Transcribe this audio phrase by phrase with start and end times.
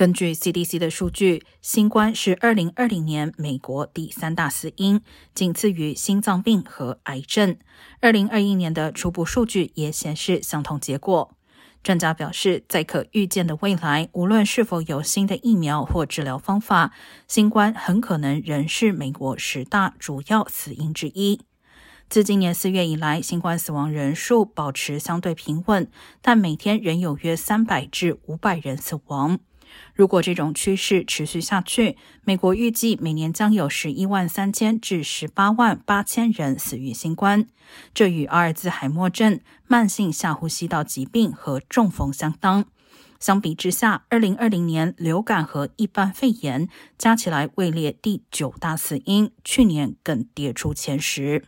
[0.00, 5.02] 根据 CDC 的数据，新冠是2020年美国第三大死因，
[5.34, 7.58] 仅次于心脏病和癌症。
[8.00, 11.36] 2021年的初步数据也显示相同结果。
[11.82, 16.94] 专家表示，在可预见的未来，无论是否有新的疫苗或治疗方法，
[17.28, 21.42] 新冠很可能仍是美国十大主要死因之一。
[22.08, 25.90] 自今年四月以来，新冠死亡人数保持相对平稳，
[26.22, 29.38] 但每天仍有约三百至五百人死亡。
[29.94, 37.46] 如果这种趋势持续下去，美国预计每年将有十一万三千至十八万八千人死于新冠。
[37.92, 42.64] 这与阿尔兹海默症、慢性下呼吸道疾病和中风相当。
[43.18, 51.44] 相比之下，二零二零年流感和一般肺炎加起来位列第九大死因，去年更跌出前十。